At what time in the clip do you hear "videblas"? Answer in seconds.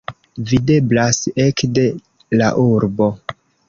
0.51-1.21